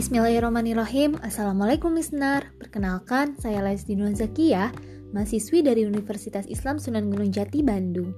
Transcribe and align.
Bismillahirrahmanirrahim. 0.00 1.20
Assalamualaikum 1.20 1.92
listener. 1.92 2.56
Perkenalkan, 2.56 3.36
saya 3.36 3.60
Lesdi 3.60 4.00
Nur 4.00 4.16
Zakia 4.16 4.72
Mahasiswi 5.12 5.60
dari 5.60 5.84
Universitas 5.84 6.48
Islam 6.48 6.80
Sunan 6.80 7.12
Gunung 7.12 7.28
Jati, 7.28 7.60
Bandung. 7.60 8.16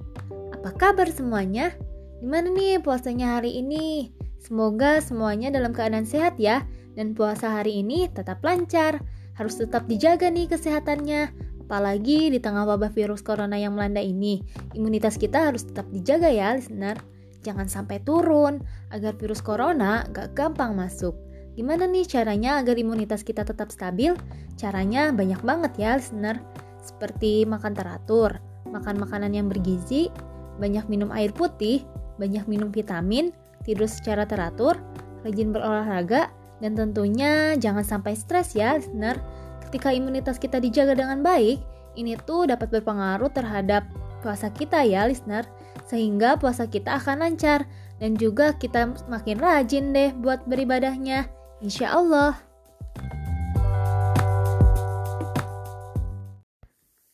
Apa 0.55 0.79
kabar 0.79 1.11
semuanya? 1.11 1.75
Gimana 2.23 2.55
nih 2.55 2.79
puasanya 2.79 3.35
hari 3.35 3.59
ini? 3.59 4.15
Semoga 4.39 5.03
semuanya 5.03 5.51
dalam 5.51 5.75
keadaan 5.75 6.07
sehat 6.07 6.39
ya. 6.39 6.63
Dan 6.95 7.19
puasa 7.19 7.51
hari 7.51 7.83
ini 7.83 8.07
tetap 8.07 8.47
lancar. 8.47 9.03
Harus 9.35 9.59
tetap 9.59 9.91
dijaga 9.91 10.31
nih 10.31 10.55
kesehatannya. 10.55 11.35
Apalagi 11.67 12.31
di 12.31 12.39
tengah 12.39 12.63
wabah 12.63 12.95
virus 12.95 13.27
corona 13.27 13.59
yang 13.59 13.75
melanda 13.75 13.99
ini. 13.99 14.39
Imunitas 14.79 15.19
kita 15.19 15.51
harus 15.51 15.67
tetap 15.67 15.91
dijaga 15.91 16.31
ya 16.31 16.55
listener. 16.55 16.95
Jangan 17.43 17.67
sampai 17.67 17.99
turun 18.07 18.63
agar 18.95 19.19
virus 19.19 19.43
corona 19.43 20.07
gak 20.15 20.39
gampang 20.39 20.79
masuk 20.79 21.32
Gimana 21.53 21.85
nih 21.85 22.09
caranya 22.09 22.65
agar 22.65 22.81
imunitas 22.81 23.21
kita 23.21 23.45
tetap 23.45 23.69
stabil? 23.69 24.17
Caranya 24.57 25.13
banyak 25.13 25.41
banget 25.45 25.73
ya 25.77 26.01
listener. 26.01 26.41
Seperti 26.81 27.45
makan 27.45 27.77
teratur, 27.77 28.41
makan 28.73 28.97
makanan 28.97 29.37
yang 29.37 29.53
bergizi, 29.53 30.09
banyak 30.57 30.89
minum 30.89 31.13
air 31.13 31.29
putih, 31.29 31.85
banyak 32.17 32.49
minum 32.49 32.73
vitamin, 32.73 33.31
tidur 33.69 33.85
secara 33.87 34.25
teratur, 34.25 34.81
rajin 35.23 35.53
berolahraga, 35.53 36.33
dan 36.65 36.73
tentunya 36.73 37.53
jangan 37.61 37.85
sampai 37.85 38.17
stres 38.17 38.57
ya 38.57 38.81
listener. 38.81 39.21
Ketika 39.69 39.93
imunitas 39.93 40.41
kita 40.41 40.57
dijaga 40.57 40.97
dengan 40.97 41.21
baik, 41.21 41.61
ini 42.01 42.17
tuh 42.25 42.49
dapat 42.49 42.73
berpengaruh 42.73 43.29
terhadap 43.29 43.85
puasa 44.25 44.49
kita 44.49 44.81
ya 44.89 45.05
listener. 45.05 45.45
Sehingga 45.85 46.41
puasa 46.41 46.65
kita 46.65 46.97
akan 46.97 47.21
lancar 47.21 47.69
dan 48.01 48.17
juga 48.17 48.57
kita 48.57 48.97
makin 49.13 49.37
rajin 49.37 49.93
deh 49.93 50.17
buat 50.17 50.41
beribadahnya. 50.49 51.42
Insya 51.63 51.95
Allah. 51.95 52.35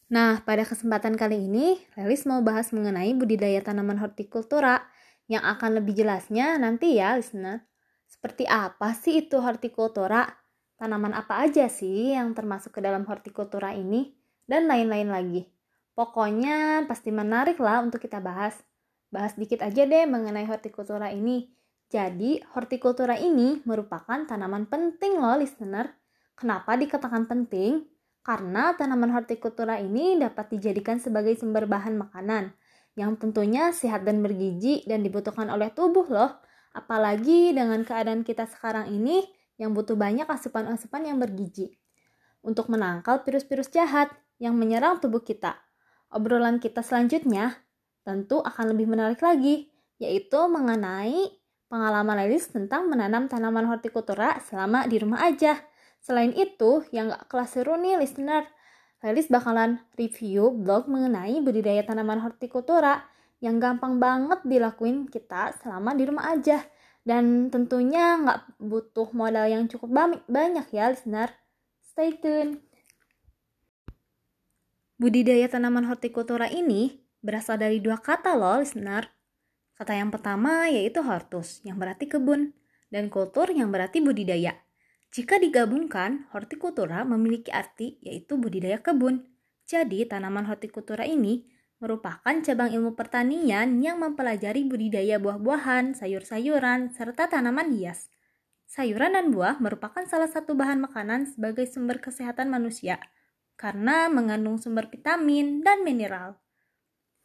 Nah, 0.08 0.40
pada 0.40 0.64
kesempatan 0.64 1.20
kali 1.20 1.44
ini, 1.44 1.77
Lelis 2.00 2.24
mau 2.24 2.40
bahas 2.40 2.72
mengenai 2.72 3.12
budidaya 3.12 3.60
tanaman 3.60 4.00
hortikultura 4.00 4.88
yang 5.28 5.44
akan 5.44 5.84
lebih 5.84 6.00
jelasnya 6.00 6.56
nanti 6.56 6.96
ya, 6.96 7.20
listener. 7.20 7.68
Seperti 8.08 8.48
apa 8.48 8.96
sih 8.96 9.28
itu 9.28 9.36
hortikultura? 9.36 10.24
Tanaman 10.80 11.12
apa 11.12 11.44
aja 11.44 11.68
sih 11.68 12.16
yang 12.16 12.33
termasuk 12.33 12.72
ke 12.72 12.80
dalam 12.80 13.05
hortikultura 13.05 13.77
ini? 13.77 14.16
Dan 14.48 14.64
lain-lain 14.64 15.12
lagi. 15.12 15.42
Pokoknya 15.92 16.88
pasti 16.88 17.12
menarik 17.12 17.60
lah 17.60 17.84
untuk 17.84 18.00
kita 18.00 18.24
bahas. 18.24 18.56
Bahas 19.12 19.36
dikit 19.36 19.60
aja 19.60 19.84
deh 19.84 20.08
mengenai 20.08 20.48
hortikultura 20.48 21.12
ini 21.12 21.58
jadi, 21.89 22.44
hortikultura 22.53 23.17
ini 23.17 23.64
merupakan 23.64 24.20
tanaman 24.28 24.69
penting 24.69 25.17
loh 25.17 25.41
listener. 25.41 25.97
Kenapa 26.36 26.77
dikatakan 26.77 27.25
penting? 27.25 27.89
Karena 28.20 28.77
tanaman 28.77 29.08
hortikultura 29.17 29.80
ini 29.80 30.20
dapat 30.20 30.53
dijadikan 30.53 31.00
sebagai 31.00 31.33
sumber 31.41 31.64
bahan 31.64 31.97
makanan 31.97 32.53
yang 32.92 33.17
tentunya 33.17 33.72
sehat 33.72 34.05
dan 34.05 34.20
bergizi 34.20 34.84
dan 34.84 35.00
dibutuhkan 35.00 35.48
oleh 35.48 35.72
tubuh 35.72 36.05
loh. 36.12 36.36
Apalagi 36.77 37.56
dengan 37.56 37.80
keadaan 37.80 38.20
kita 38.20 38.45
sekarang 38.45 38.92
ini 38.92 39.25
yang 39.56 39.73
butuh 39.73 39.97
banyak 39.97 40.28
asupan-asupan 40.28 41.08
yang 41.08 41.17
bergizi 41.17 41.73
untuk 42.45 42.69
menangkal 42.69 43.25
virus-virus 43.25 43.73
jahat 43.73 44.12
yang 44.36 44.61
menyerang 44.61 45.00
tubuh 45.00 45.25
kita. 45.25 45.56
Obrolan 46.12 46.61
kita 46.61 46.84
selanjutnya 46.84 47.56
tentu 48.05 48.45
akan 48.45 48.77
lebih 48.77 48.92
menarik 48.92 49.25
lagi, 49.25 49.73
yaitu 49.97 50.39
mengenai 50.52 51.38
pengalaman 51.69 52.16
Lelis 52.24 52.48
tentang 52.48 52.88
menanam 52.88 53.28
tanaman 53.28 53.69
hortikultura 53.69 54.41
selama 54.44 54.88
di 54.88 54.97
rumah 55.00 55.24
aja. 55.28 55.61
Selain 56.00 56.33
itu, 56.33 56.83
yang 56.91 57.12
gak 57.12 57.29
kelas 57.29 57.55
seru 57.55 57.77
nih 57.77 58.01
listener, 58.01 58.48
Lelis 58.98 59.30
bakalan 59.30 59.79
review 59.95 60.51
blog 60.51 60.90
mengenai 60.90 61.39
budidaya 61.39 61.86
tanaman 61.86 62.18
hortikultura 62.18 63.06
yang 63.39 63.62
gampang 63.62 64.02
banget 64.02 64.42
dilakuin 64.42 65.06
kita 65.06 65.55
selama 65.62 65.95
di 65.95 66.02
rumah 66.02 66.34
aja. 66.34 66.67
Dan 67.06 67.48
tentunya 67.48 68.18
nggak 68.18 68.58
butuh 68.58 69.08
modal 69.14 69.46
yang 69.46 69.70
cukup 69.70 70.18
banyak 70.27 70.67
ya 70.74 70.90
listener. 70.90 71.30
Stay 71.80 72.18
tune. 72.18 72.58
Budidaya 74.98 75.46
tanaman 75.46 75.86
hortikultura 75.86 76.50
ini 76.50 76.98
berasal 77.23 77.55
dari 77.62 77.79
dua 77.79 78.02
kata 78.02 78.35
loh 78.35 78.58
listener. 78.58 79.06
Kata 79.78 79.94
yang 79.94 80.11
pertama 80.11 80.66
yaitu 80.66 81.06
hortus, 81.06 81.62
yang 81.62 81.78
berarti 81.78 82.11
kebun, 82.11 82.50
dan 82.90 83.06
kultur 83.06 83.46
yang 83.55 83.70
berarti 83.70 84.02
budidaya. 84.02 84.58
Jika 85.14 85.39
digabungkan, 85.39 86.27
hortikultura 86.34 87.06
memiliki 87.06 87.55
arti 87.55 87.96
yaitu 88.02 88.34
budidaya 88.34 88.83
kebun. 88.83 89.22
Jadi, 89.62 90.02
tanaman 90.02 90.50
hortikultura 90.50 91.06
ini 91.06 91.46
merupakan 91.78 92.34
cabang 92.42 92.74
ilmu 92.74 92.98
pertanian 92.98 93.78
yang 93.78 94.02
mempelajari 94.02 94.67
budidaya 94.67 95.22
buah-buahan, 95.22 95.94
sayur-sayuran, 95.94 96.90
serta 96.90 97.30
tanaman 97.30 97.70
hias. 97.78 98.11
Sayuran 98.67 99.14
dan 99.14 99.30
buah 99.30 99.62
merupakan 99.62 100.02
salah 100.05 100.28
satu 100.28 100.58
bahan 100.58 100.83
makanan 100.83 101.30
sebagai 101.30 101.64
sumber 101.70 102.02
kesehatan 102.02 102.50
manusia 102.50 103.00
karena 103.58 104.06
mengandung 104.06 104.61
sumber 104.61 104.86
vitamin 104.86 105.64
dan 105.67 105.83
mineral. 105.83 106.38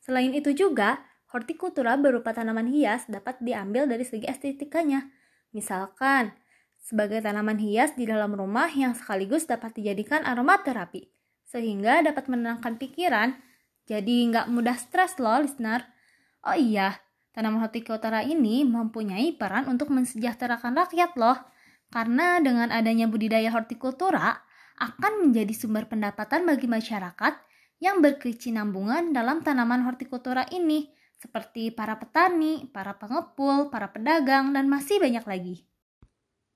Selain 0.02 0.34
itu 0.34 0.52
juga, 0.52 1.04
Hortikultura 1.34 1.98
berupa 1.98 2.30
tanaman 2.30 2.70
hias 2.70 3.10
dapat 3.10 3.42
diambil 3.42 3.90
dari 3.90 4.06
segi 4.06 4.30
estetikanya. 4.30 5.10
Misalkan, 5.50 6.30
sebagai 6.78 7.26
tanaman 7.26 7.58
hias 7.58 7.98
di 7.98 8.06
dalam 8.06 8.38
rumah 8.38 8.70
yang 8.70 8.94
sekaligus 8.94 9.50
dapat 9.50 9.74
dijadikan 9.74 10.22
aromaterapi, 10.30 11.10
sehingga 11.42 12.06
dapat 12.06 12.30
menenangkan 12.30 12.78
pikiran, 12.78 13.34
jadi 13.90 14.16
nggak 14.30 14.46
mudah 14.54 14.78
stres 14.78 15.18
loh 15.18 15.42
listener. 15.42 15.82
Oh 16.46 16.54
iya, 16.54 17.02
tanaman 17.34 17.66
hortikultura 17.66 18.22
ini 18.22 18.62
mempunyai 18.62 19.34
peran 19.34 19.66
untuk 19.66 19.90
mensejahterakan 19.90 20.78
rakyat 20.86 21.18
loh, 21.18 21.42
karena 21.90 22.46
dengan 22.46 22.70
adanya 22.70 23.10
budidaya 23.10 23.50
hortikultura 23.50 24.38
akan 24.78 25.26
menjadi 25.26 25.54
sumber 25.58 25.90
pendapatan 25.90 26.46
bagi 26.46 26.70
masyarakat 26.70 27.34
yang 27.82 28.06
berkecinambungan 28.06 29.18
dalam 29.18 29.42
tanaman 29.42 29.82
hortikultura 29.82 30.46
ini 30.54 31.02
seperti 31.20 31.72
para 31.74 31.98
petani, 32.00 32.70
para 32.72 32.98
pengepul, 32.98 33.70
para 33.74 33.92
pedagang, 33.92 34.52
dan 34.52 34.68
masih 34.68 35.00
banyak 35.00 35.24
lagi. 35.24 35.56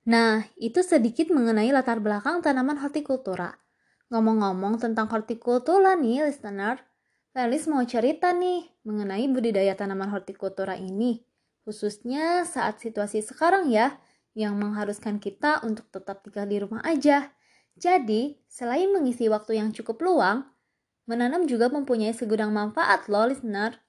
Nah, 0.08 0.48
itu 0.56 0.80
sedikit 0.84 1.28
mengenai 1.34 1.72
latar 1.72 2.00
belakang 2.00 2.40
tanaman 2.40 2.80
hortikultura. 2.80 3.60
Ngomong-ngomong 4.08 4.80
tentang 4.80 5.12
hortikultura 5.12 6.00
nih, 6.00 6.32
listener, 6.32 6.80
Felis 7.38 7.70
mau 7.70 7.86
cerita 7.86 8.34
nih 8.34 8.66
mengenai 8.82 9.30
budidaya 9.30 9.78
tanaman 9.78 10.10
hortikultura 10.10 10.74
ini, 10.74 11.22
khususnya 11.62 12.42
saat 12.50 12.82
situasi 12.82 13.22
sekarang 13.22 13.70
ya, 13.70 13.94
yang 14.34 14.58
mengharuskan 14.58 15.22
kita 15.22 15.62
untuk 15.62 15.86
tetap 15.94 16.26
tinggal 16.26 16.50
di 16.50 16.58
rumah 16.58 16.82
aja. 16.82 17.30
Jadi, 17.78 18.42
selain 18.50 18.90
mengisi 18.90 19.30
waktu 19.30 19.62
yang 19.62 19.70
cukup 19.70 20.02
luang, 20.02 20.50
menanam 21.06 21.46
juga 21.46 21.70
mempunyai 21.70 22.10
segudang 22.10 22.50
manfaat 22.50 23.06
loh 23.06 23.30
listener. 23.30 23.86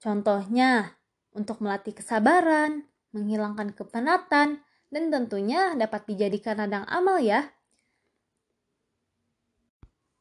Contohnya, 0.00 0.96
untuk 1.32 1.60
melatih 1.60 1.96
kesabaran, 1.96 2.84
menghilangkan 3.12 3.72
kepenatan, 3.76 4.60
dan 4.92 5.04
tentunya 5.10 5.74
dapat 5.76 6.06
dijadikan 6.08 6.60
ladang 6.60 6.86
amal 6.86 7.20
ya. 7.20 7.52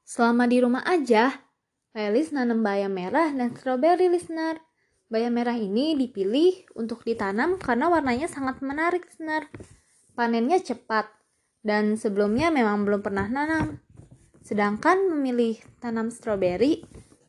Selama 0.06 0.46
di 0.46 0.58
rumah 0.62 0.86
aja, 0.86 1.46
Felis 1.96 2.36
nanam 2.36 2.60
bayam 2.60 2.92
merah 2.92 3.32
dan 3.32 3.56
stroberi 3.56 4.12
listener. 4.12 4.60
Bayam 5.08 5.32
merah 5.32 5.56
ini 5.56 5.96
dipilih 5.96 6.68
untuk 6.76 7.08
ditanam 7.08 7.56
karena 7.56 7.88
warnanya 7.88 8.28
sangat 8.28 8.60
menarik 8.60 9.08
listener. 9.08 9.48
Panennya 10.12 10.60
cepat 10.60 11.08
dan 11.64 11.96
sebelumnya 11.96 12.52
memang 12.52 12.84
belum 12.84 13.00
pernah 13.00 13.32
nanam. 13.32 13.80
Sedangkan 14.44 15.08
memilih 15.08 15.56
tanam 15.80 16.12
stroberi 16.12 16.84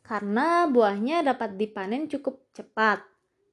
karena 0.06 0.70
buahnya 0.70 1.26
dapat 1.26 1.58
dipanen 1.58 2.06
cukup 2.06 2.46
cepat. 2.54 3.02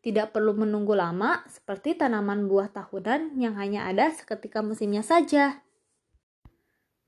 Tidak 0.05 0.29
perlu 0.29 0.53
menunggu 0.53 0.93
lama 0.93 1.41
seperti 1.49 1.97
tanaman 1.97 2.45
buah 2.45 2.69
tahunan 2.69 3.41
yang 3.41 3.57
hanya 3.57 3.89
ada 3.89 4.13
seketika 4.13 4.61
musimnya 4.61 5.01
saja. 5.01 5.65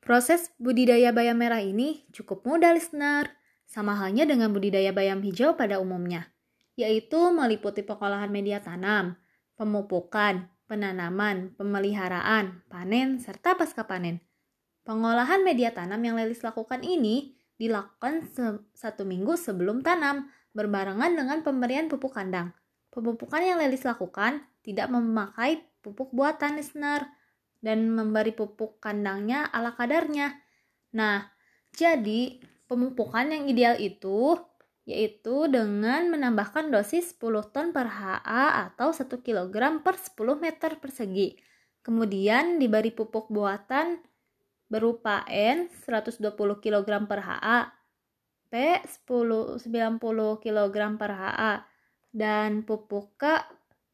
Proses 0.01 0.49
budidaya 0.57 1.13
bayam 1.13 1.37
merah 1.37 1.61
ini 1.61 2.09
cukup 2.09 2.41
mudah 2.47 2.73
listener, 2.73 3.29
sama 3.69 3.93
halnya 3.97 4.25
dengan 4.25 4.49
budidaya 4.49 4.95
bayam 4.95 5.21
hijau 5.21 5.57
pada 5.57 5.77
umumnya, 5.81 6.31
yaitu 6.79 7.17
meliputi 7.33 7.83
pengolahan 7.83 8.31
media 8.31 8.63
tanam, 8.63 9.17
pemupukan, 9.59 10.49
penanaman, 10.65 11.53
pemeliharaan, 11.57 12.63
panen, 12.69 13.19
serta 13.21 13.57
pasca 13.59 13.85
panen. 13.85 14.21
Pengolahan 14.85 15.41
media 15.41 15.73
tanam 15.73 15.99
yang 15.99 16.15
Lelis 16.15 16.45
lakukan 16.45 16.85
ini 16.85 17.34
dilakukan 17.55 18.27
satu 18.75 19.03
minggu 19.07 19.39
sebelum 19.39 19.81
tanam, 19.83 20.27
berbarengan 20.55 21.15
dengan 21.15 21.43
pemberian 21.43 21.87
pupuk 21.91 22.15
kandang. 22.15 22.55
Pemupukan 22.91 23.43
yang 23.43 23.59
Lelis 23.59 23.83
lakukan 23.83 24.39
tidak 24.63 24.87
memakai 24.87 25.63
pupuk 25.83 26.15
buatan 26.15 26.55
listener. 26.57 27.05
dan 27.65 27.89
memberi 27.89 28.29
pupuk 28.29 28.77
kandangnya 28.77 29.49
ala 29.49 29.73
kadarnya. 29.73 30.37
Nah, 30.93 31.33
jadi 31.73 32.37
pemupukan 32.69 33.25
yang 33.25 33.49
ideal 33.49 33.81
itu 33.81 34.37
yaitu 34.85 35.49
dengan 35.49 36.13
menambahkan 36.13 36.69
dosis 36.69 37.17
10 37.17 37.49
ton 37.49 37.73
per 37.73 37.89
HA 37.89 38.69
atau 38.69 38.93
1 38.93 39.09
kg 39.17 39.81
per 39.81 39.97
10 39.97 40.37
meter 40.37 40.77
persegi. 40.77 41.41
Kemudian 41.81 42.61
diberi 42.61 42.93
pupuk 42.93 43.33
buatan 43.33 43.97
berupa 44.67 45.23
N 45.29 45.69
120 45.69 46.33
kg 46.61 46.89
per 47.05 47.19
HA, 47.21 47.59
P 48.49 48.53
10 48.83 49.61
90 49.61 50.43
kg 50.43 50.75
per 50.97 51.11
HA, 51.13 51.53
dan 52.15 52.63
pupuk 52.63 53.19
K 53.19 53.45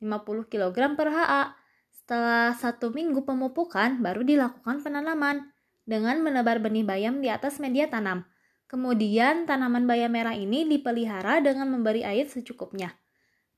50 0.02 0.52
kg 0.52 0.78
per 0.96 1.10
HA. 1.12 1.44
Setelah 1.92 2.56
satu 2.58 2.92
minggu 2.92 3.24
pemupukan, 3.24 4.02
baru 4.02 4.26
dilakukan 4.26 4.84
penanaman 4.84 5.48
dengan 5.88 6.20
menebar 6.24 6.60
benih 6.60 6.84
bayam 6.84 7.24
di 7.24 7.30
atas 7.32 7.60
media 7.62 7.88
tanam. 7.88 8.28
Kemudian 8.68 9.44
tanaman 9.48 9.84
bayam 9.84 10.16
merah 10.16 10.36
ini 10.36 10.64
dipelihara 10.64 11.44
dengan 11.44 11.68
memberi 11.68 12.08
air 12.08 12.28
secukupnya 12.28 12.96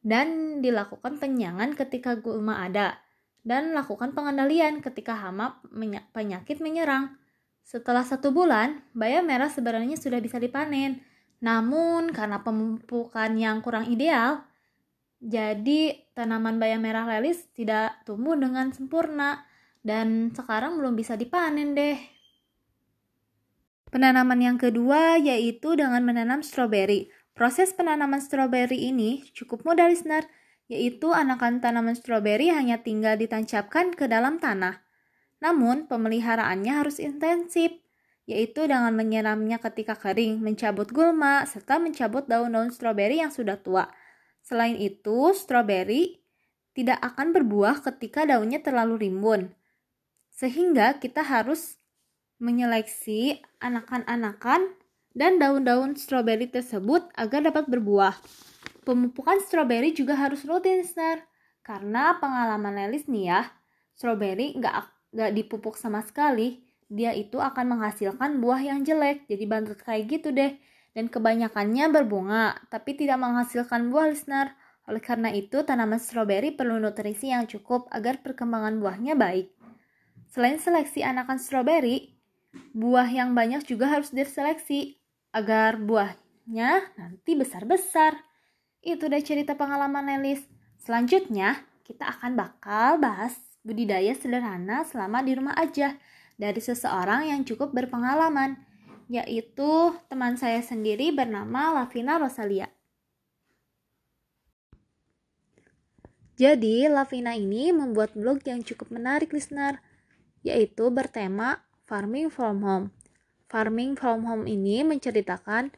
dan 0.03 0.59
dilakukan 0.59 1.17
penyangan 1.17 1.73
ketika 1.79 2.19
gulma 2.19 2.67
ada 2.67 2.99
dan 3.43 3.75
lakukan 3.75 4.15
pengendalian 4.15 4.79
ketika 4.79 5.19
hama 5.19 5.59
penyakit 6.15 6.63
menyerang. 6.63 7.19
Setelah 7.63 8.03
satu 8.03 8.31
bulan, 8.31 8.83
bayam 8.91 9.27
merah 9.27 9.47
sebenarnya 9.47 9.95
sudah 9.95 10.19
bisa 10.19 10.39
dipanen. 10.39 11.03
Namun 11.43 12.11
karena 12.11 12.39
pemupukan 12.43 13.35
yang 13.35 13.59
kurang 13.59 13.87
ideal, 13.91 14.43
jadi 15.23 16.07
tanaman 16.15 16.59
bayam 16.59 16.83
merah 16.83 17.07
lelis 17.07 17.47
tidak 17.55 18.03
tumbuh 18.03 18.35
dengan 18.35 18.71
sempurna 18.75 19.43
dan 19.83 20.31
sekarang 20.35 20.79
belum 20.79 20.95
bisa 20.95 21.15
dipanen 21.15 21.75
deh. 21.75 21.99
Penanaman 23.87 24.39
yang 24.39 24.57
kedua 24.59 25.19
yaitu 25.19 25.79
dengan 25.79 26.03
menanam 26.03 26.43
stroberi. 26.43 27.07
Proses 27.31 27.71
penanaman 27.71 28.19
stroberi 28.19 28.89
ini 28.89 29.23
cukup 29.31 29.63
mudah 29.63 29.87
listener, 29.87 30.27
yaitu 30.71 31.11
anakan 31.11 31.59
tanaman 31.59 31.95
stroberi 31.95 32.51
hanya 32.51 32.79
tinggal 32.79 33.19
ditancapkan 33.19 33.91
ke 33.91 34.07
dalam 34.07 34.39
tanah. 34.39 34.83
Namun, 35.43 35.91
pemeliharaannya 35.91 36.71
harus 36.71 37.03
intensif, 37.03 37.75
yaitu 38.23 38.63
dengan 38.63 38.95
menyiramnya 38.95 39.59
ketika 39.59 39.99
kering, 39.99 40.39
mencabut 40.39 40.87
gulma, 40.95 41.43
serta 41.43 41.83
mencabut 41.83 42.23
daun-daun 42.31 42.71
stroberi 42.71 43.19
yang 43.19 43.31
sudah 43.31 43.59
tua. 43.59 43.91
Selain 44.39 44.79
itu, 44.79 45.35
stroberi 45.35 46.23
tidak 46.71 47.03
akan 47.03 47.35
berbuah 47.35 47.83
ketika 47.83 48.23
daunnya 48.23 48.63
terlalu 48.63 49.07
rimbun. 49.07 49.51
Sehingga 50.31 50.97
kita 50.97 51.21
harus 51.21 51.77
menyeleksi 52.41 53.43
anakan-anakan 53.61 54.73
dan 55.13 55.37
daun-daun 55.37 55.93
stroberi 55.93 56.49
tersebut 56.49 57.07
agar 57.13 57.45
dapat 57.45 57.69
berbuah. 57.69 58.17
Pemupukan 58.83 59.39
stroberi 59.43 59.95
juga 59.95 60.19
harus 60.19 60.43
rutin, 60.43 60.83
Snar. 60.83 61.23
Karena 61.63 62.19
pengalaman 62.19 62.75
Lelis 62.75 63.07
nih 63.07 63.31
ya, 63.31 63.41
stroberi 63.95 64.59
nggak 64.59 64.75
nggak 65.15 65.31
dipupuk 65.31 65.79
sama 65.79 66.03
sekali, 66.03 66.59
dia 66.91 67.15
itu 67.15 67.39
akan 67.39 67.77
menghasilkan 67.77 68.43
buah 68.43 68.59
yang 68.59 68.83
jelek, 68.83 69.23
jadi 69.31 69.43
bantet 69.47 69.79
kayak 69.79 70.03
gitu 70.11 70.35
deh. 70.35 70.59
Dan 70.91 71.09
kebanyakannya 71.09 71.89
berbunga, 71.89 72.59
tapi 72.69 72.93
tidak 72.93 73.17
menghasilkan 73.17 73.89
buah, 73.89 74.11
listener. 74.11 74.53
Oleh 74.85 74.99
karena 74.99 75.31
itu, 75.31 75.63
tanaman 75.63 75.97
stroberi 75.97 76.53
perlu 76.53 76.77
nutrisi 76.77 77.31
yang 77.31 77.47
cukup 77.47 77.87
agar 77.89 78.19
perkembangan 78.19 78.77
buahnya 78.77 79.15
baik. 79.15 79.49
Selain 80.27 80.59
seleksi 80.59 81.01
anakan 81.01 81.39
stroberi, 81.39 82.13
Buah 82.73 83.09
yang 83.09 83.33
banyak 83.33 83.65
juga 83.65 83.89
harus 83.89 84.13
diseleksi 84.13 85.01
agar 85.33 85.81
buahnya 85.81 86.93
nanti 86.97 87.33
besar-besar. 87.33 88.17
Itu 88.83 89.07
udah 89.07 89.23
cerita 89.23 89.55
pengalaman 89.55 90.03
Nelis. 90.11 90.43
Selanjutnya, 90.75 91.63
kita 91.87 92.03
akan 92.19 92.35
bakal 92.35 92.99
bahas 92.99 93.39
budidaya 93.63 94.11
sederhana 94.11 94.83
selama 94.83 95.23
di 95.23 95.39
rumah 95.39 95.55
aja 95.55 95.95
dari 96.35 96.59
seseorang 96.59 97.31
yang 97.31 97.47
cukup 97.47 97.71
berpengalaman, 97.71 98.59
yaitu 99.07 99.95
teman 100.11 100.35
saya 100.35 100.59
sendiri 100.59 101.15
bernama 101.15 101.71
Lavina 101.79 102.19
Rosalia. 102.19 102.67
Jadi, 106.35 106.83
Lavina 106.91 107.39
ini 107.39 107.71
membuat 107.71 108.11
blog 108.19 108.43
yang 108.43 108.67
cukup 108.67 108.91
menarik 108.91 109.31
listener, 109.31 109.79
yaitu 110.43 110.91
bertema 110.91 111.63
Farming 111.87 112.27
from 112.27 112.59
Home. 112.67 112.91
Farming 113.47 113.95
from 113.95 114.27
Home 114.27 114.43
ini 114.43 114.83
menceritakan 114.83 115.71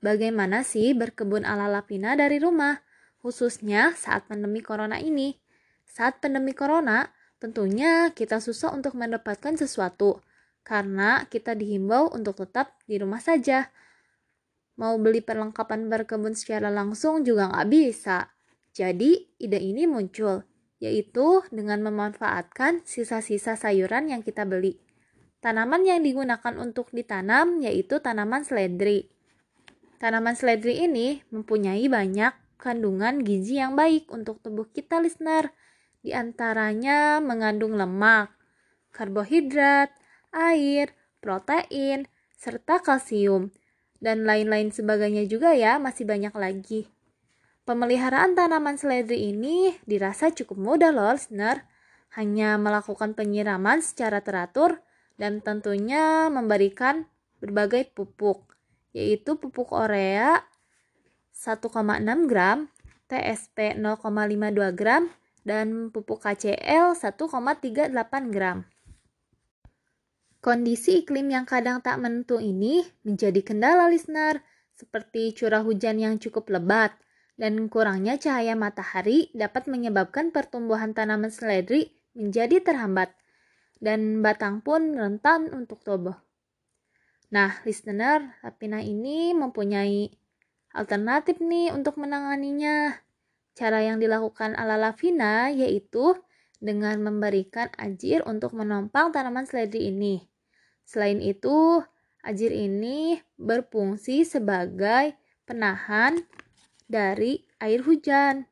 bagaimana 0.00 0.66
sih 0.66 0.92
berkebun 0.92 1.46
ala 1.46 1.68
Lapina 1.68 2.16
dari 2.16 2.36
rumah, 2.36 2.80
khususnya 3.20 3.96
saat 3.96 4.26
pandemi 4.26 4.60
corona 4.64 5.00
ini. 5.00 5.36
Saat 5.88 6.20
pandemi 6.24 6.52
corona, 6.56 7.08
tentunya 7.40 8.12
kita 8.12 8.40
susah 8.40 8.72
untuk 8.74 8.96
mendapatkan 8.96 9.56
sesuatu, 9.56 10.20
karena 10.64 11.24
kita 11.28 11.56
dihimbau 11.56 12.12
untuk 12.12 12.40
tetap 12.40 12.76
di 12.84 13.00
rumah 13.00 13.20
saja. 13.20 13.72
Mau 14.80 14.96
beli 14.96 15.20
perlengkapan 15.20 15.92
berkebun 15.92 16.32
secara 16.32 16.72
langsung 16.72 17.20
juga 17.20 17.52
nggak 17.52 17.68
bisa. 17.68 18.32
Jadi, 18.72 19.36
ide 19.36 19.60
ini 19.60 19.84
muncul, 19.84 20.46
yaitu 20.80 21.44
dengan 21.52 21.84
memanfaatkan 21.84 22.86
sisa-sisa 22.88 23.54
sayuran 23.60 24.08
yang 24.08 24.24
kita 24.24 24.48
beli. 24.48 24.80
Tanaman 25.40 25.84
yang 25.84 26.04
digunakan 26.04 26.54
untuk 26.60 26.92
ditanam 26.92 27.60
yaitu 27.64 28.00
tanaman 28.00 28.44
seledri. 28.44 29.08
Tanaman 30.00 30.32
seledri 30.32 30.80
ini 30.80 31.20
mempunyai 31.28 31.84
banyak 31.92 32.32
kandungan 32.56 33.20
gizi 33.20 33.60
yang 33.60 33.76
baik 33.76 34.08
untuk 34.08 34.40
tubuh 34.40 34.64
kita 34.72 34.96
listener. 34.96 35.52
Di 36.00 36.16
antaranya 36.16 37.20
mengandung 37.20 37.76
lemak, 37.76 38.32
karbohidrat, 38.96 39.92
air, 40.32 40.96
protein, 41.20 42.08
serta 42.32 42.80
kalsium. 42.80 43.52
Dan 44.00 44.24
lain-lain 44.24 44.72
sebagainya 44.72 45.28
juga 45.28 45.52
ya, 45.52 45.76
masih 45.76 46.08
banyak 46.08 46.32
lagi. 46.32 46.88
Pemeliharaan 47.68 48.32
tanaman 48.32 48.80
seledri 48.80 49.28
ini 49.36 49.76
dirasa 49.84 50.32
cukup 50.32 50.56
mudah 50.56 50.96
loh 50.96 51.12
listener. 51.12 51.68
Hanya 52.16 52.56
melakukan 52.56 53.12
penyiraman 53.12 53.84
secara 53.84 54.24
teratur 54.24 54.80
dan 55.20 55.44
tentunya 55.44 56.32
memberikan 56.32 57.04
berbagai 57.44 57.92
pupuk, 57.92 58.49
yaitu 58.90 59.38
pupuk 59.38 59.70
urea 59.70 60.42
1,6 61.34 61.64
gram, 62.28 62.68
TSP 63.08 63.80
0,52 63.80 64.76
gram, 64.76 65.08
dan 65.42 65.88
pupuk 65.88 66.20
KCl 66.20 66.92
1,38 66.92 68.34
gram. 68.34 68.68
Kondisi 70.40 71.04
iklim 71.04 71.28
yang 71.28 71.44
kadang 71.44 71.84
tak 71.84 72.00
menentu 72.00 72.40
ini 72.40 72.84
menjadi 73.04 73.40
kendala 73.44 73.88
listener, 73.92 74.40
seperti 74.72 75.36
curah 75.36 75.60
hujan 75.60 76.00
yang 76.00 76.16
cukup 76.16 76.48
lebat, 76.48 76.96
dan 77.40 77.68
kurangnya 77.72 78.20
cahaya 78.20 78.52
matahari 78.52 79.32
dapat 79.32 79.68
menyebabkan 79.68 80.32
pertumbuhan 80.32 80.92
tanaman 80.92 81.32
seledri 81.32 81.96
menjadi 82.12 82.60
terhambat 82.60 83.16
dan 83.80 84.20
batang 84.20 84.60
pun 84.60 84.92
rentan 84.92 85.48
untuk 85.56 85.80
toboh. 85.80 86.16
Nah, 87.30 87.62
listener, 87.62 88.34
Rapina 88.42 88.82
ini 88.82 89.30
mempunyai 89.30 90.10
alternatif 90.74 91.38
nih 91.38 91.70
untuk 91.70 92.02
menanganinya. 92.02 92.98
Cara 93.54 93.86
yang 93.86 94.02
dilakukan 94.02 94.58
ala 94.58 94.74
Lavina 94.74 95.46
yaitu 95.54 96.18
dengan 96.58 96.98
memberikan 96.98 97.70
ajir 97.78 98.26
untuk 98.26 98.58
menompang 98.58 99.14
tanaman 99.14 99.46
seledri 99.46 99.94
ini. 99.94 100.26
Selain 100.82 101.22
itu, 101.22 101.78
ajir 102.26 102.50
ini 102.50 103.22
berfungsi 103.38 104.26
sebagai 104.26 105.14
penahan 105.46 106.18
dari 106.90 107.46
air 107.62 107.86
hujan. 107.86 108.50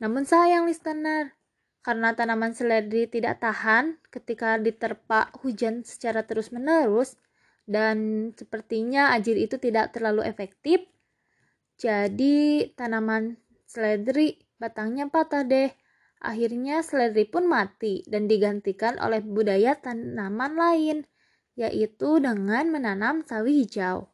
Namun 0.00 0.24
sayang 0.24 0.64
listener, 0.64 1.36
karena 1.84 2.16
tanaman 2.16 2.56
seledri 2.56 3.04
tidak 3.12 3.44
tahan 3.44 4.00
ketika 4.08 4.56
diterpa 4.56 5.28
hujan 5.44 5.84
secara 5.84 6.24
terus-menerus 6.24 7.20
dan 7.68 8.30
sepertinya 8.32 9.12
ajir 9.12 9.36
itu 9.36 9.60
tidak 9.60 9.92
terlalu 9.92 10.24
efektif. 10.24 10.88
Jadi 11.76 12.72
tanaman 12.72 13.36
seledri 13.68 14.40
batangnya 14.56 15.12
patah 15.12 15.44
deh. 15.44 15.70
Akhirnya 16.18 16.82
seledri 16.82 17.28
pun 17.28 17.46
mati 17.46 18.02
dan 18.08 18.26
digantikan 18.26 18.98
oleh 18.98 19.22
budaya 19.22 19.78
tanaman 19.78 20.58
lain, 20.58 20.98
yaitu 21.54 22.18
dengan 22.18 22.66
menanam 22.74 23.22
sawi 23.22 23.62
hijau. 23.62 24.10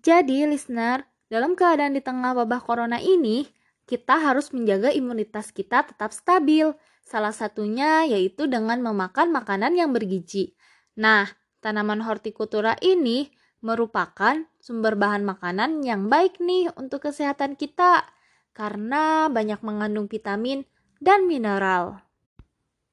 Jadi, 0.00 0.48
listener, 0.48 1.04
dalam 1.28 1.52
keadaan 1.52 1.92
di 1.92 2.00
tengah 2.00 2.32
wabah 2.32 2.64
corona 2.64 2.96
ini, 2.96 3.44
kita 3.90 4.22
harus 4.22 4.54
menjaga 4.54 4.94
imunitas 4.94 5.50
kita 5.50 5.82
tetap 5.82 6.14
stabil. 6.14 6.70
Salah 7.02 7.34
satunya 7.34 8.06
yaitu 8.06 8.46
dengan 8.46 8.78
memakan 8.78 9.34
makanan 9.34 9.74
yang 9.74 9.90
bergizi. 9.90 10.54
Nah, 10.94 11.26
tanaman 11.58 12.06
hortikultura 12.06 12.78
ini 12.78 13.34
merupakan 13.58 14.46
sumber 14.62 14.94
bahan 14.94 15.26
makanan 15.26 15.82
yang 15.82 16.06
baik 16.06 16.38
nih 16.38 16.70
untuk 16.78 17.10
kesehatan 17.10 17.58
kita 17.58 18.06
karena 18.54 19.26
banyak 19.26 19.58
mengandung 19.66 20.06
vitamin 20.06 20.62
dan 21.02 21.26
mineral. 21.26 21.98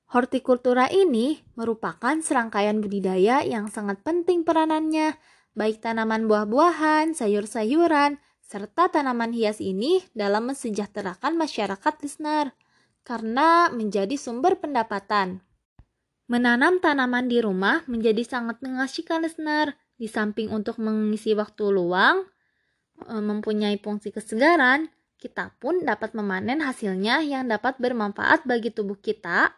Hortikultura 0.08 0.88
ini 0.88 1.44
merupakan 1.60 2.16
serangkaian 2.24 2.80
budidaya 2.80 3.44
yang 3.44 3.68
sangat 3.68 4.00
penting 4.02 4.48
peranannya, 4.48 5.20
baik 5.52 5.84
tanaman 5.84 6.32
buah-buahan, 6.32 7.12
sayur-sayuran, 7.12 8.16
serta 8.48 8.88
tanaman 8.88 9.36
hias 9.36 9.60
ini 9.60 10.00
dalam 10.16 10.56
mensejahterakan 10.56 11.36
masyarakat 11.36 11.94
listener 12.00 12.56
karena 13.04 13.68
menjadi 13.68 14.16
sumber 14.16 14.56
pendapatan. 14.56 15.44
Menanam 16.32 16.80
tanaman 16.80 17.28
di 17.28 17.44
rumah 17.44 17.84
menjadi 17.88 18.24
sangat 18.24 18.60
mengasihkan 18.64 19.24
listener. 19.24 19.76
Di 19.98 20.06
samping 20.06 20.54
untuk 20.54 20.78
mengisi 20.78 21.34
waktu 21.34 21.74
luang, 21.74 22.22
e, 23.02 23.18
mempunyai 23.18 23.82
fungsi 23.82 24.14
kesegaran, 24.14 24.94
kita 25.18 25.58
pun 25.58 25.82
dapat 25.82 26.14
memanen 26.14 26.62
hasilnya 26.62 27.26
yang 27.26 27.50
dapat 27.50 27.82
bermanfaat 27.82 28.46
bagi 28.46 28.70
tubuh 28.70 29.00
kita 29.02 29.58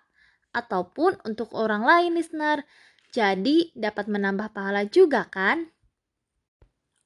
ataupun 0.55 1.19
untuk 1.27 1.51
orang 1.51 1.83
lain 1.83 2.15
listener. 2.15 2.63
Jadi 3.11 3.75
dapat 3.75 4.07
menambah 4.07 4.55
pahala 4.55 4.87
juga 4.87 5.27
kan? 5.27 5.67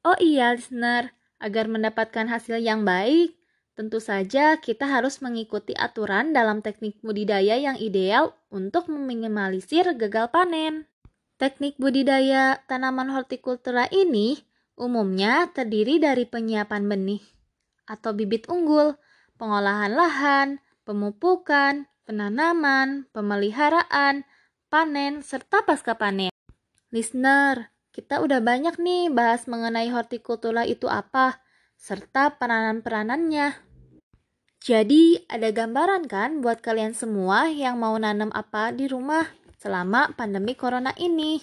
Oh 0.05 0.19
iya 0.21 0.53
listener, 0.53 1.15
agar 1.43 1.67
mendapatkan 1.67 2.31
hasil 2.31 2.63
yang 2.63 2.87
baik, 2.87 3.35
Tentu 3.73 3.97
saja 3.97 4.61
kita 4.61 4.85
harus 4.85 5.17
mengikuti 5.17 5.73
aturan 5.73 6.29
dalam 6.29 6.61
teknik 6.61 7.01
budidaya 7.01 7.57
yang 7.57 7.73
ideal 7.81 8.37
untuk 8.53 8.85
meminimalisir 8.85 9.97
gagal 9.97 10.29
panen. 10.29 10.85
Teknik 11.41 11.81
budidaya 11.81 12.61
tanaman 12.69 13.09
hortikultura 13.09 13.89
ini 13.89 14.37
umumnya 14.77 15.49
terdiri 15.49 15.97
dari 15.97 16.29
penyiapan 16.29 16.85
benih 16.85 17.25
atau 17.89 18.13
bibit 18.13 18.45
unggul, 18.45 18.93
pengolahan 19.41 19.89
lahan, 19.97 20.47
pemupukan, 20.85 21.89
penanaman, 22.05 23.09
pemeliharaan, 23.09 24.21
panen, 24.69 25.25
serta 25.25 25.65
pasca 25.65 25.97
panen. 25.97 26.29
Listener, 26.93 27.72
kita 27.93 28.25
udah 28.25 28.41
banyak 28.41 28.81
nih 28.81 29.13
bahas 29.13 29.45
mengenai 29.45 29.93
hortikultura 29.93 30.65
itu 30.65 30.89
apa 30.89 31.37
serta 31.77 32.41
peranan-peranannya. 32.41 33.53
Jadi, 34.63 35.27
ada 35.29 35.53
gambaran 35.53 36.09
kan 36.09 36.41
buat 36.41 36.63
kalian 36.63 36.97
semua 36.97 37.51
yang 37.53 37.77
mau 37.77 37.93
nanam 37.99 38.33
apa 38.33 38.73
di 38.73 38.89
rumah 38.89 39.29
selama 39.61 40.15
pandemi 40.17 40.57
corona 40.57 40.89
ini. 40.97 41.37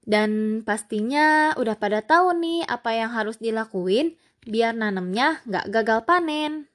Dan 0.00 0.64
pastinya 0.64 1.52
udah 1.60 1.76
pada 1.76 2.00
tahu 2.00 2.32
nih 2.40 2.64
apa 2.64 2.96
yang 2.96 3.12
harus 3.12 3.36
dilakuin 3.36 4.16
biar 4.48 4.72
nanamnya 4.72 5.44
nggak 5.44 5.66
gagal 5.68 6.00
panen. 6.08 6.70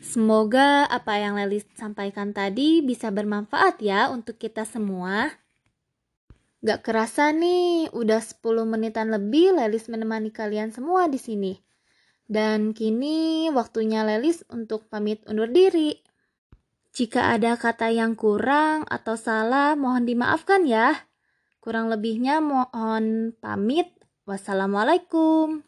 Semoga 0.00 0.88
apa 0.88 1.20
yang 1.20 1.36
Lelis 1.36 1.66
sampaikan 1.76 2.32
tadi 2.32 2.80
bisa 2.80 3.12
bermanfaat 3.12 3.82
ya 3.82 4.08
untuk 4.08 4.40
kita 4.40 4.64
semua. 4.64 5.34
Gak 6.64 6.80
kerasa 6.86 7.34
nih, 7.36 7.92
udah 7.92 8.20
10 8.22 8.64
menitan 8.64 9.12
lebih 9.12 9.52
Lelis 9.52 9.92
menemani 9.92 10.32
kalian 10.32 10.72
semua 10.72 11.10
di 11.10 11.20
sini. 11.20 11.52
Dan 12.26 12.72
kini 12.72 13.50
waktunya 13.52 14.06
Lelis 14.06 14.46
untuk 14.48 14.88
pamit 14.88 15.20
undur 15.28 15.52
diri. 15.52 15.92
Jika 16.96 17.36
ada 17.36 17.60
kata 17.60 17.92
yang 17.92 18.16
kurang 18.16 18.88
atau 18.88 19.20
salah, 19.20 19.76
mohon 19.76 20.08
dimaafkan 20.08 20.64
ya. 20.64 20.96
Kurang 21.60 21.92
lebihnya 21.92 22.40
mohon 22.40 23.36
pamit. 23.36 23.92
Wassalamualaikum. 24.24 25.65